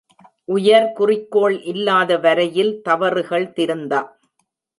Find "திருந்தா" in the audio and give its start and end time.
3.53-4.01